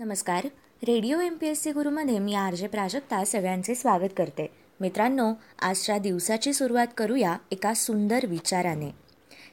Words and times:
नमस्कार. 0.00 0.44
Radio 0.88 1.20
M 1.20 1.36
P 1.36 1.46
S 1.46 1.62
C 1.62 1.70
गुरुमध्ये 1.72 2.18
मी 2.18 2.34
R 2.34 2.54
J 2.54 2.66
Prajakta 2.66 3.24
सगळ्यांचे 3.24 3.74
स्वागत 3.74 4.12
करते. 4.16 4.46
मित्रांनो 4.80 5.32
आजच्या 5.62 5.98
दिवसाची 5.98 6.52
सुरुवात 6.52 6.86
करूया 6.96 7.36
एका 7.50 7.74
सुंदर 7.74 8.26
विचाराने. 8.26 8.90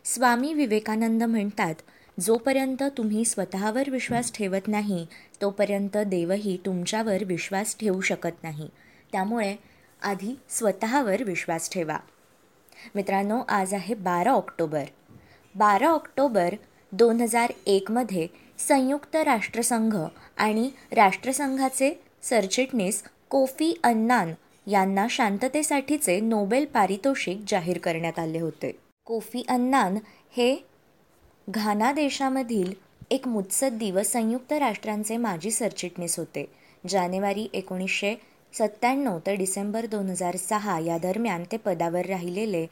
स्वामी 0.04 0.54
विवेकानंद 0.54 1.23
म्हणतात 1.23 1.76
जोपर्यंत 2.20 2.84
तुम्ही 2.97 3.26
स्वतःवर 3.26 3.89
विश्वास 3.89 4.31
ठेवत 4.34 4.68
नाही 4.68 5.05
तोपर्यंत 5.42 5.97
देवही 5.97 6.57
तुमच्यावर 6.65 7.23
विश्वास 7.23 7.75
ठेवू 7.79 8.01
शकत 8.01 8.43
नाही. 8.43 8.69
त्यामुळे 9.12 9.55
आधी 10.01 10.39
स्वतःवर 10.49 11.23
विश्वास 11.23 11.71
ठेवा. 11.71 11.97
मित्रांनो 12.96 13.41
आज 13.49 13.73
आहे 13.73 13.93
बारा 13.93 14.31
ऑक्टोबर. 14.31 14.83
बारा 15.55 15.87
ऑक्टोबर 15.87 16.53
दोन 16.91 17.21
हजार 17.21 17.52
एकमध्ये 17.66 18.45
संयुक्त 18.59 19.16
राष्ट्रसंघ 19.16 19.98
आणि 20.38 20.70
राष्ट्रसंघाचे 20.91 21.91
सरचिटणीस 22.23 23.04
कोफी 23.30 23.73
अन्नान 23.84 24.34
यांना 24.68 25.05
शांततेसाठीचे 25.09 26.20
नोबेल 26.20 26.66
पारितोषिक 26.66 27.41
जाहीर 27.48 27.78
करण्यात 27.78 28.20
आले 28.20 28.40
होते. 28.40 28.72
कोफी 29.05 29.44
अन्नान 29.50 29.98
हे 30.38 30.55
घाना 31.50 31.91
देशामधील 31.91 32.73
एक 33.12 33.28
मुत्सद्दी 33.28 33.91
व 33.91 34.02
संयुक्त 34.04 34.54
राष्ट्रांचे 34.54 35.17
माजी 35.17 35.52
सरचिटणीस 35.52 36.17
होते 36.20 36.45
जानेवारी 36.90 37.48
एकोणीसशे 37.53 38.16
सत्त्याण्णव 38.53 39.20
ते 39.26 39.36
डिसेंबर 39.36 39.86
दोन 39.86 40.09
हजार 40.09 40.36
सहा 40.36 40.80
या 40.80 40.98
दरम्यान 40.98 41.44
ते 41.52 41.58
पदावर 41.58 42.06
राहिलेले 42.06 42.66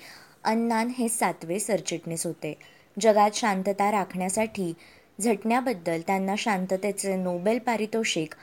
अन्नान 0.43 0.89
हे 0.97 1.09
सातवे 1.09 1.59
सरचिटणीस 1.59 2.25
होते. 2.25 2.57
जगात 3.01 3.31
शांतता 3.33 3.91
राखण्यासाठी 3.91 4.73
झटण्याबद्दल 5.21 6.01
त्यांना 6.07 6.35
शांततेचे 6.37 7.15
नोबेल 7.15 7.59
पारितोषिक 7.59 8.33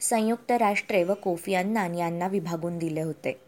संयुक्त 0.00 0.52
राष्ट्रे 0.52 1.04
व 1.04 1.14
कोफी 1.14 1.54
अन्नान 1.54 1.94
यांना 1.94 2.28
विभागून 2.28 2.78
दिले 2.78 3.00
होते. 3.00 3.40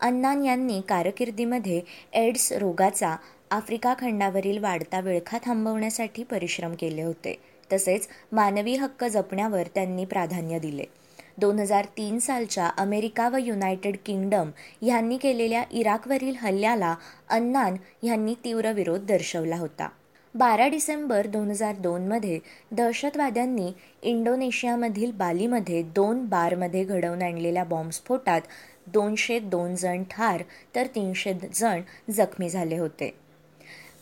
अन्नान 0.00 0.44
यांनी 0.44 0.80
कारकिर्दीमध्ये 0.88 1.80
एड्स 2.12 2.52
रोगाचा 2.52 3.16
आफ्रिका 3.50 3.94
खंडावरील 3.98 4.58
वाढता 4.58 5.00
विळखा 5.00 5.38
थांबवण्यासाठी 5.44 6.22
परिश्रम 6.22 6.74
केले 6.74 7.02
होते. 7.02 7.40
तसेच 7.72 8.08
मानवी 8.32 8.74
हक्क 8.74 9.04
जपण्यावर 9.04 9.62
त्यांनी 9.74 10.04
प्राधान्य 10.04 10.58
दिले. 10.58 10.84
दोन 11.38 11.58
हजार 11.58 11.84
तीन 11.84 12.18
सालच्या 12.18 12.70
अमेरिका 12.78 13.28
व 13.28 13.36
युनायटेड 13.36 13.96
किंगडम 14.06 14.50
ह्यांनी 14.82 15.16
केलेल्या 15.16 15.64
इराकवरील 15.70 16.36
हल्ल्याला 16.36 16.94
अन्नान 17.28 17.76
ह्यांनी 18.02 18.34
तीव्र 18.44 18.72
विरोध 18.72 19.06
दर्शवला 19.06 19.56
होता. 19.56 19.88
बारा 20.34 20.66
डिसेंबर 20.68 21.26
दोन 21.26 21.50
हजार 21.50 21.76
दोनमध्ये 21.76 22.38
दहशतवाद्यांनी 22.72 23.72
इंडोनेशियामधील 24.02 25.10
बालीमध्ये 25.12 25.82
दोन 25.82 26.24
बारमध्ये 26.26 26.84
घडवून 26.84 27.22
आणलेल्या 27.22 27.64
बॉम्बस्फोटात 27.64 28.40
दोनशे 28.86 29.38
दोन 29.38 29.74
जण 29.74 30.02
ठार 30.10 30.42
तर 30.74 30.86
तीनशे 30.86 31.34
जण 31.54 31.80
जखमी 32.10 32.50
झाले 32.50 32.78
होते. 32.78 33.10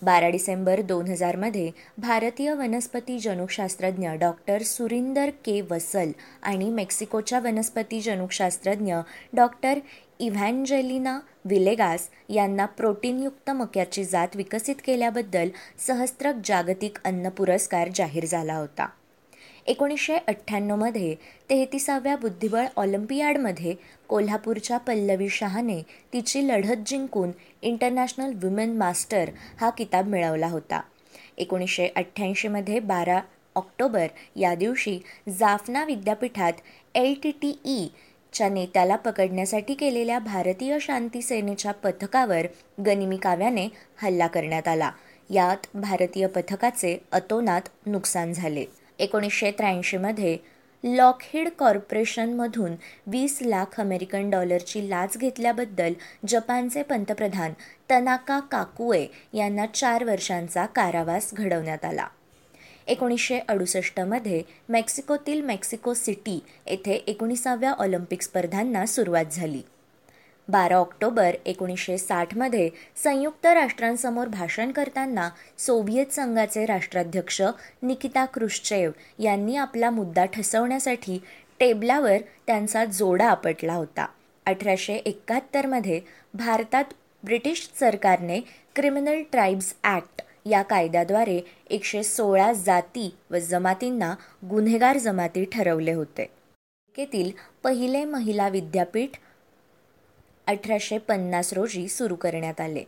बारा 0.02 0.28
डिसेंबर 0.28 0.80
दोन 0.80 1.06
हजारमध्ये 1.06 1.70
भारतीय 1.98 2.52
वनस्पती 2.54 3.18
जनुकशास्त्रज्ञ 3.18 4.08
डॉक्टर 4.20 4.62
सुरिंदर 4.62 5.30
के. 5.44 5.60
वसल 5.70 6.10
आणि 6.42 6.70
मेक्सिकोच्या 6.70 7.40
वनस्पती 7.40 8.00
जनुकशास्त्रज्ञ 8.00 8.94
डॉक्टर 9.32 9.78
इव्हॅन्जेलिना 10.20 11.18
विलेगास 11.44 12.08
यांना 12.28 12.66
प्रोटीनयुक्त 12.66 13.50
मक्याची 13.50 14.04
जात 14.04 14.36
विकसित 14.36 14.76
केल्याबद्दल 14.84 15.48
सहस्त्रक 15.86 16.34
जागतिक 16.44 16.98
अन्न 17.04 17.28
पुरस्कार 17.28 17.88
जाहीर 17.94 18.24
झाला 18.24 18.54
होता. 18.54 18.88
एकोणीसशे 19.68 20.16
अठ्ठ्याण्णवमध्ये 20.16 21.14
तेहतीसाव्या 21.50 22.16
बुद्धिबळ 22.16 22.66
ऑलिम्पियाडमध्ये 22.76 23.74
कोल्हापूरच्या 24.08 24.78
पल्लवी 24.78 25.28
शहाने 25.28 25.80
तिची 26.12 26.46
लढत 26.48 26.86
जिंकून 26.86 27.30
इंटरनॅशनल 27.62 28.32
वुमेन 28.42 28.76
मास्टर 28.78 29.30
हा 29.60 29.70
किताब 29.70 30.08
मिळवला 30.08 30.46
होता. 30.46 30.80
एकोणीसशे 31.36 31.88
अठ्ठ्याऐंशीमध्ये 31.96 32.78
बारा 32.80 33.20
ऑक्टोबर 33.54 34.06
या 34.36 34.54
दिवशी 34.54 34.98
जाफना 35.38 35.84
विद्यापीठात 35.84 36.52
एल 36.94 37.14
टी 37.22 37.30
टी 37.30 37.58
ई 37.64 37.86
च्या 38.32 38.48
नेत्याला 38.48 38.96
पकडण्यासाठी 38.96 39.74
केलेल्या 39.74 40.18
भारतीय 40.18 40.78
शांती 40.80 41.22
सेनेच्या 41.22 41.72
पथकावर 41.72 42.46
गनिमी 42.86 43.16
काव्याने 43.16 43.68
हल्ला 44.02 44.26
करण्यात 44.26 44.68
आला. 44.68 44.90
यात 45.30 45.66
भारतीय 45.74 46.26
पथकाचे 46.26 46.98
अतोनात 47.12 47.62
नुकसान 47.86 48.32
झाले. 48.32 48.64
एकोणीसशे 48.98 49.50
त्र्याऐंशीमध्ये 49.50 50.36
लॉकहीड 50.84 51.48
कॉर्पोरेशनमधून 51.58 52.72
वीस 53.06 53.38
लाख 53.42 53.80
अमेरिकन 53.80 54.30
डॉलरची 54.30 54.90
लाच 54.90 55.16
घेतल्याबद्दल 55.18 55.92
जपानचे 56.28 56.82
पंतप्रधान 56.82 57.52
तनाका 57.90 58.40
काकुए 58.40 59.06
यांना 59.34 59.66
चार 59.66 60.04
वर्षांचा 60.04 60.66
कारावास 60.66 61.30
घडवण्यात 61.34 61.84
आला. 61.84 62.06
एकोणीसशे 62.86 63.38
अडुसष्टमध्ये 63.48 64.42
मेक्सिकोतील 64.68 65.40
मेक्सिको 65.40 65.94
सिटी 65.94 66.40
येथे 66.66 66.92
एकोणीसाव्या 66.92 67.70
ऑलिम्पिक 67.70 68.22
स्पर्धांना 68.22 68.86
सुरुवात 68.86 69.24
झाली. 69.32 69.62
बारा 70.48 70.76
ऑक्टोबर 70.76 71.34
एकोणीसशे 71.46 71.96
साठमध्ये 71.98 72.68
संयुक्त 72.96 73.46
राष्ट्रांसमोर 73.46 74.28
भाषण 74.28 74.70
करताना 74.72 75.28
सोव्हिएत 75.58 76.12
संघाचे 76.12 76.64
राष्ट्राध्यक्ष 76.66 77.40
निकिता 77.82 78.24
क्रुश्चेव 78.24 78.90
यांनी 79.18 79.56
आपला 79.56 79.90
मुद्दा 79.90 80.24
ठसवण्यासाठी 80.24 81.18
टेबलावर 81.60 82.16
त्यांचा 82.46 82.84
जोडा 82.84 83.26
आपटला 83.26 83.74
होता. 83.74 84.06
अठराशे 84.46 84.94
एकाहत्तरमध्ये 84.94 86.00
भारतात 86.34 86.84
ब्रिटिश 87.24 87.68
सरकारने 87.80 88.40
क्रिमिनल 88.74 89.22
ट्राईब्स 89.32 89.74
ॲक्ट 89.84 90.22
या 90.46 90.62
कायद्याद्वारे 90.62 91.40
एकशे 91.70 92.02
सोळा 92.02 92.52
जाती 92.52 93.10
व 93.30 93.38
जमातींना 93.38 94.14
गुन्हेगार 94.50 94.98
जमाती 94.98 95.44
ठरवले 95.44 95.92
होते. 95.92 96.22
अमेरिकेतील 96.22 97.30
पहिले 97.62 98.04
महिला 98.04 98.48
विद्यापीठ 98.48 99.16
अठराशे 100.48 100.98
पन्नास 100.98 101.52
रोजी 101.52 101.88
सुरू 101.88 102.14
करण्यात 102.14 102.60
आले. 102.60 102.84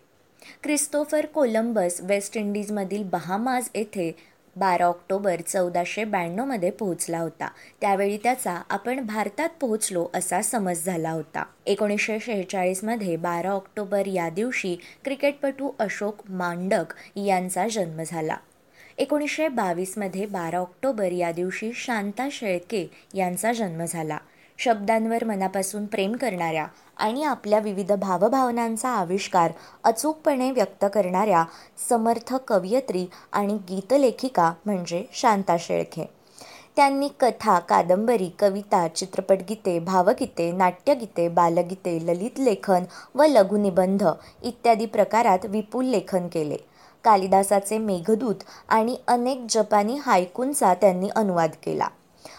क्रिस्तोफर 0.63 1.27
कोलंबस 1.27 2.01
वेस्ट 2.01 2.37
इंडिजमधील 2.37 3.03
बहामाज 3.03 3.69
येथे 3.75 4.17
बारा 4.57 4.85
ऑक्टोबर 4.85 5.41
चौदाशे 5.41 6.05
ब्याण्णवमध्ये 6.05 6.71
पोहोचला 6.71 7.19
होता. 7.19 7.49
त्यावेळी 7.81 8.17
त्याचा 8.17 8.63
आपण 8.71 9.07
भारतात 9.07 9.49
पोहोचलो 9.61 10.07
असा 10.15 10.43
समज 10.43 10.85
झाला 10.85 11.11
होता. 11.11 11.45
एकोणीसशे 11.67 12.19
शेहेचाळीसमध्ये 12.21 13.17
बारा 13.17 13.51
ऑक्टोबर 13.51 14.07
या 14.07 14.29
दिवशी 14.29 14.77
क्रिकेटपटू 15.05 15.71
अशोक 15.79 16.23
मांडक 16.29 16.95
यांचा 17.17 17.69
जन्म 17.69 18.03
झाला. 18.07 18.37
एकोणीसशे 18.99 19.49
बावीसमध्ये 19.49 20.27
बारा 20.27 20.59
ऑक्टोबर 20.59 21.13
या 21.13 21.33
दिवशी 21.33 21.73
शांता 21.75 22.29
शेळके 22.33 22.91
यांचा 23.15 23.53
जन्म 23.53 23.85
झाला. 23.85 24.19
शब्दांवर 24.61 25.25
मनापासून 25.25 25.87
प्रेम 25.87 26.13
करणाऱ्या 26.13 26.67
आणि 26.97 27.23
आपल्या 27.23 27.59
विविध 27.59 27.93
भावभावनांचा 27.93 28.89
आविष्कार 28.89 29.53
अचूकपणे 29.85 30.51
व्यक्त 30.51 30.85
करणाऱ्या 30.95 31.45
समर्थ 31.89 32.35
कवयित्री 32.49 33.07
आणि 33.33 33.55
गीतलेखिका 33.55 34.53
म्हणजे 34.67 35.05
शांता 35.13 35.57
शेळके. 35.61 36.11
त्यांनी 36.77 37.09
कथा 37.21 37.59
कादंबरी 37.59 38.31
कविता 38.39 38.89
चित्रपटगीते 38.89 39.79
भावगीते 39.79 40.53
नाट्यगीते 40.53 41.29
बालगीते 41.29 41.99
ललित 42.07 42.39
लेखन 42.39 42.85
व 43.15 43.25
लघुनिबंध 43.25 44.05
इत्यादी 44.43 44.87
प्रकारात 44.87 45.39
विपुल 45.45 45.85
लेखन 45.85 46.29
केले. 46.29 46.57
कालिदासाचे 47.05 47.79
मेघदूत 47.79 48.35
आणि 48.69 48.97
अनेक 49.09 49.47
जपानी 49.51 49.97
हायकूंचा 49.97 50.75
त्यांनी 50.75 51.09
अनुवाद 51.17 51.51
केला. 51.63 51.89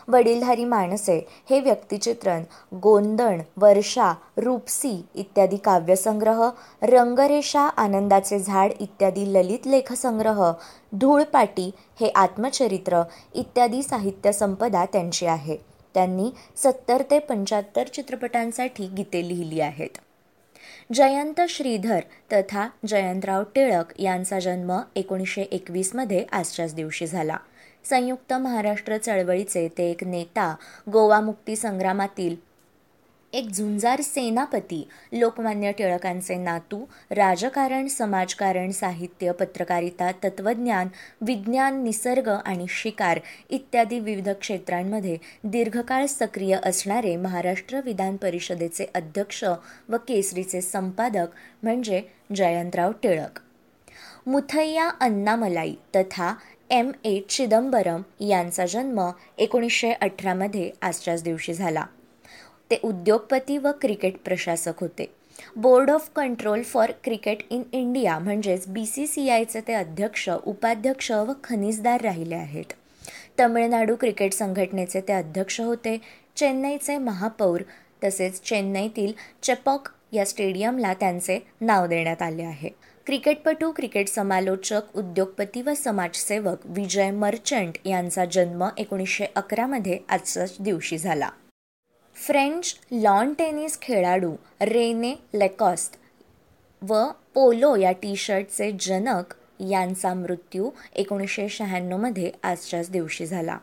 वडीलधारी 0.08 0.66
माणसे 0.66 1.28
हे 1.50 1.60
व्यक्तिचित्रण 1.60 2.44
गोंदण 2.76 3.42
वर्षा 3.58 4.14
रूपसी 4.38 5.06
इत्यादी 5.16 5.58
काव्यसंग्रह 5.58 6.50
रंगरेषा 6.82 7.62
आनंदाचे 7.62 8.40
झाड 8.40 8.72
इत्यादी 8.80 9.34
ललित 9.34 9.68
लेखसंग्रह 9.68 10.52
धूळपाटी 10.94 11.72
हे 12.00 12.10
आत्मचरित्र 12.10 13.02
इत्यादी 13.34 13.84
साहित्य 13.84 14.32
संपदा 14.32 14.86
त्यांची 14.86 15.26
आहे. 15.26 15.58
त्यांनी 15.94 16.30
सत्तर 16.58 17.02
ते 17.12 17.20
पंच्याहत्तर 17.20 17.88
चित्रपटांसाठी 17.88 18.88
गीते 18.88 19.28
लिहिली 19.28 19.60
आहेत. 19.60 19.98
जयंत 20.94 21.42
श्रीधर 21.50 22.00
तथा 22.34 22.68
जयंतराव 22.88 23.44
टिळक 23.44 23.94
यांचा 24.00 24.40
जन्म 24.40 24.80
एकोणीसशे 24.96 25.42
एकवीसमध्ये 25.42 26.26
आजच्याच 26.32 26.76
दिवशी 26.76 27.08
झाला. 27.08 27.38
संयुक्त 27.86 28.34
महाराष्ट्र 28.34 28.98
चळवळीचे 28.98 29.68
ते 29.78 29.90
एक 29.92 30.04
नेता 30.04 30.56
गोवा 30.92 31.20
मुक्ती 31.20 31.56
संग्रामातील 31.56 32.36
एक 33.34 33.50
झुंजार 33.50 34.02
सेनापती 34.02 34.84
लोकमान्य 35.12 35.72
टिळकांचे 35.72 36.36
नातू 36.36 36.84
राजकारण 37.12 37.88
समाजकारण 37.88 38.72
साहित्य 38.72 39.32
पत्रकारिता 39.32 40.12
तत्त्वज्ञान 40.24 40.88
विज्ञान 41.22 41.84
निसर्ग 41.84 42.30
आणि 42.30 42.66
शिकार 42.70 43.20
इत्यादी 43.50 44.00
विविध 44.00 44.30
क्षेत्रांमध्ये 44.30 45.18
दीर्घकाळ 45.44 46.06
सक्रिय 46.06 46.58
असणारे 46.64 47.16
महाराष्ट्र 47.16 47.80
विधान 47.86 48.16
परिषदेचे 48.16 48.86
अध्यक्ष 48.96 49.44
व 49.90 49.98
केसरीचे 49.98 50.62
संपादक 50.62 51.36
म्हणजे 51.64 52.02
जयंतराव 52.36 52.92
टिळक. 53.04 53.40
मुथय्या 54.26 54.90
अण्णामलाई 55.00 55.76
तथा 55.96 56.34
एम. 56.72 56.92
ए. 57.04 57.20
चिदंबरम 57.30 58.02
यांचा 58.20 58.66
जन्म 58.66 59.12
एकोणीसशे 59.38 59.92
अठरामध्ये 59.92 60.72
आजच्याच 60.82 61.24
दिवशी 61.24 61.54
झाला. 61.54 61.86
ते 62.72 62.80
उद्योगपती 62.84 63.58
व 63.58 63.72
क्रिकेट 63.82 64.14
प्रशासक 64.26 64.72
होते. 64.82 65.14
Board 65.56 65.92
of 65.92 66.10
control 66.16 66.64
for 66.64 66.92
cricket 67.04 67.38
in 67.50 67.64
India 67.72 68.20
म्हणजेच 68.20 68.68
बी 68.68 68.86
सी 68.86 69.08
सी 69.08 69.30
आयचे 69.30 69.62
ते 69.62 69.74
अध्यक्ष 69.74 70.30
उपाध्यक्ष 70.46 71.12
व 71.12 71.32
खनिजदार 71.44 72.02
राहिले 72.02 72.36
आहेत. 72.36 72.74
तमिळनाडू 73.40 73.96
क्रिकेट 73.96 74.34
संघटनेचे 74.34 75.02
ते 75.02 75.14
अध्यक्ष 75.14 75.62
होते. 75.62 76.02
चेन्नईचे 76.38 76.98
महापौर 76.98 77.62
तसेच 78.04 78.42
चेन्नईतील 78.42 79.14
चेपॉक 79.44 79.90
या 80.12 80.26
स्टेडियमला 80.26 80.94
त्यांचे 80.94 81.40
नाव 81.62 81.88
देण्यात 81.88 82.22
आले 82.22 82.44
आहे. 82.44 82.70
क्रिकेटपटू 83.06 83.72
क्रिकेट 83.72 84.08
समालोचक 84.08 84.96
उद्योगपती 84.96 85.62
व 85.62 85.74
समाजसेवक 85.74 86.66
विजय 86.66 87.10
मर्चंट 87.12 87.78
यांचा 87.86 88.26
जन्म 88.26 88.68
एकोणीसशे 88.78 89.26
अकरामध्ये 89.36 89.98
आजच्याच 90.10 90.56
दिवशी 90.60 90.98
झाला. 90.98 91.30
फ्रेंच 92.16 92.74
लॉन 92.92 93.34
टेनिस 93.34 93.80
खेळाडू 93.82 94.32
रेने 94.62 95.14
लेकॉस्ट 95.34 95.98
व 96.82 97.04
पोलो 97.34 97.76
या 97.76 97.92
टी 97.92 98.16
शर्टचे 98.16 98.72
जनक 98.80 99.34
यांचा 99.70 100.14
मृत्यू 100.14 100.70
एकोणीसशे 100.96 101.50
शहाण्णवमध्ये 101.50 102.32
आजच्याच 102.44 102.92
दिवशी 102.92 103.26
झाला. 103.26 103.58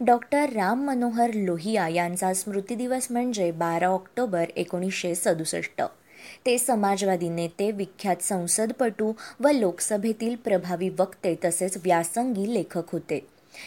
डॉक्टर 0.00 0.52
राम 0.52 0.84
मनोहर 0.84 1.30
लोहिया 1.34 1.88
यांचा 1.88 2.32
स्मृतिदिवस 2.34 3.10
म्हणजे 3.10 3.50
बारा 3.50 3.86
ऑक्टोबर 3.86 4.44
एकोणीसशे 4.56 5.14
सदुसष्ट. 5.14 5.82
ते 6.46 6.58
समाजवादी 6.58 7.28
नेते 7.28 7.70
विख्यात 7.70 8.22
संसदपटू 8.22 9.12
व 9.40 9.48
लोकसभेतील 9.48 10.36
प्रभावी 10.36 10.88
वक्ते 10.88 11.34
तसेच 11.44 11.76
व्यासंगी 11.76 12.54
लेखक 12.54 12.90
होते. 12.92 13.26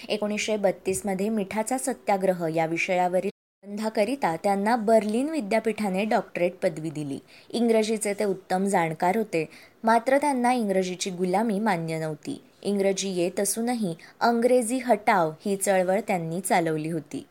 एकोणीसशे 0.10 0.58
बत्तीसमध्ये 0.58 1.30
मिठाचा 1.30 1.78
सत्याग्रह 1.78 2.48
या 2.56 2.66
विषयावरील 2.66 3.30
निबंधाकरिता 3.64 4.36
त्यांना 4.36 4.76
बर्लिन 4.76 5.30
विद्यापीठाने 5.30 6.06
डॉक्टरेट 6.06 6.56
पदवी 6.64 6.90
दिली. 6.90 7.20
इंग्रजीचे 7.50 8.14
ते 8.14 8.24
उत्तम 8.24 8.66
जाणकार 8.66 9.18
होते. 9.18 9.46
मात्र 9.84 10.18
त्यांना 10.18 10.54
इंग्रजीची 10.54 11.10
गुलामी 11.10 11.60
मान्य 11.60 12.00
नव्हती. 12.00 12.42
इंग्रजी 12.62 13.10
येत 13.10 13.40
असूनही 13.40 13.96
अंग्रेजी 14.20 14.78
हटाव 14.78 15.32
ही 15.46 15.56
चळवळ 15.56 16.00
त्यांनी 16.08 16.42
चालवली 16.42 16.90
होती. 16.90 17.26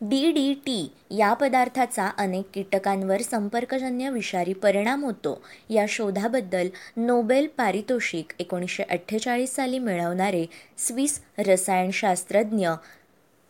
डी 0.00 0.30
डी 0.32 0.54
टी 0.54 0.92
या 1.10 1.32
पदार्थाचा 1.32 2.10
अनेक 2.18 2.44
कीटकांवर 2.54 3.22
संपर्कजन्य 3.22 4.10
विषारी 4.10 4.52
परिणाम 4.52 5.04
होतो. 5.04 5.42
या 5.70 5.84
शोधाबद्दल 5.88 6.68
नोबेल 6.96 7.46
पारितोषिक 7.46 8.32
एकोणीसशे 8.38 8.82
अठ्ठेचाळीस 8.82 9.54
साली 9.54 9.78
मिळवणारे 9.78 10.46
स्विस 10.78 11.20
रसायनशास्त्रज्ञ 11.38 12.68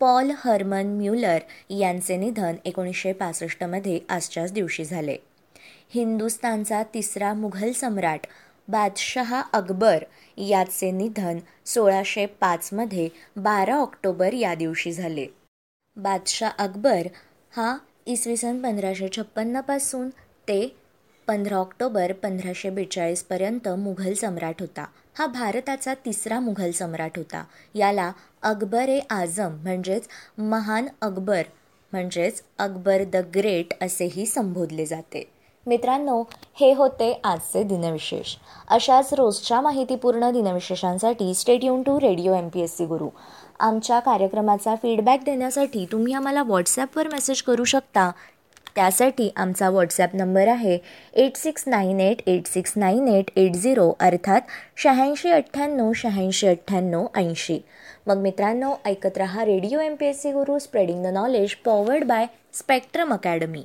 पॉल 0.01 0.31
हर्मन 0.45 0.87
म्युलर 0.87 1.39
यांचे 1.71 2.17
निधन 2.17 2.55
एकोणीसशे 2.65 3.13
पासष्टमध्ये 3.13 4.01
आजच्याच 4.09 4.53
दिवशी 4.53 4.85
झाले. 4.85 5.17
हिंदुस्तानचा 5.95 6.83
तिसरा 6.83 7.35
मुघल 7.35 7.73
सम्राट 7.73 8.21
बादशहा 8.69 9.43
अकबर 9.53 10.05
याचे 10.37 10.91
निधन 10.91 11.39
सोळाशे 11.67 12.27
पाचमध्ये 12.27 13.09
बारा 13.37 13.75
ऑक्टोबर 13.75 14.33
या 14.33 14.55
दिवशी 14.55 14.93
झाले. 14.93 15.27
बादशाह 15.97 16.51
अकबर 16.51 17.09
हा 17.53 17.77
इसवी 18.07 18.37
सन 18.37 18.63
पंधराशे 18.63 19.09
छप्पन्नपासून 19.09 20.09
ते 20.49 20.77
पंधरा 21.29 21.57
ऑक्टोबर 21.57 22.13
पंधराशे 22.13 22.71
बेचाळीसपर्यंत 22.71 23.69
मुघल 23.69 24.15
सम्राट 24.15 24.61
होता. 24.61 24.85
हा 25.15 25.27
भारताचा 25.27 25.95
तिसरा 25.95 26.39
मुघल 26.41 26.71
सम्राट 26.71 27.19
होता. 27.19 27.45
याला 27.75 28.11
अकबर 28.43 28.89
ए 28.89 28.99
आझम 29.11 29.57
म्हणजेच 29.63 30.09
महान 30.39 30.89
अकबर 31.01 31.43
म्हणजेच 31.93 32.43
अकबर 32.59 33.03
द 33.05 33.17
ग्रेट 33.35 33.75
असेही 33.83 34.27
संबोधले 34.27 34.87
जाते. 34.87 35.25
मित्रांनो 35.67 36.23
हे 36.61 36.73
होते 36.75 37.13
आजचे 37.25 37.63
दिनविशेष. 37.63 38.35
अशाच 38.69 39.13
रोजच्या 39.15 39.61
माहितीपूर्ण 39.61 40.31
दिनविशेषांसाठी 40.31 41.35
stay tuned 41.65 41.83
to 41.83 41.99
radio 42.01 42.35
M 42.35 42.49
P 42.49 42.61
S 42.61 42.77
C 42.77 42.87
Guru. 42.87 43.09
आमच्या 43.61 43.99
कार्यक्रमाचा 44.01 44.75
फीडबॅक 44.75 45.25
देण्यासाठी 45.25 45.87
तुम्ही 45.93 46.15
आम्हाला 46.15 46.43
व्हॉट्सॲपवर 46.43 47.09
मेसेज 47.09 47.43
करू 47.43 47.65
शकता. 47.65 48.11
त्यासाठी 48.75 49.29
आमचा 49.37 49.69
व्हॉट्सॲप 49.71 50.15
नंबर 50.15 50.49
आहे 50.49 50.79
eight 51.15 51.37
six 51.37 51.65
nine 51.67 52.01
eight 52.01 52.23
eight 52.27 52.47
six 52.47 52.73
nine 52.77 53.09
eight 53.09 53.31
eight 53.37 53.57
zero 53.57 53.91
अर्थात 54.01 54.41
शहाऐंशी 54.77 55.31
अठ्ठ्याण्णव 55.31 55.93
शहाऐंशी 55.93 56.47
अठ्ठ्याण्णव 56.49 57.07
ऐंशी. 57.15 57.59
मग 58.07 58.19
मित्रांनो 58.19 58.75
ऐकत 58.85 59.19
रहा 59.19 59.45
radio 59.45 59.81
M 59.81 59.95
P 59.95 60.07
S 60.07 60.23
C 60.23 60.33
Guru 60.33 60.59
spreading 60.59 61.05
the 61.05 61.13
knowledge 61.15 61.55
powered 61.65 62.05
by 62.05 62.27
Spectrum 62.55 63.13
Academy 63.15 63.61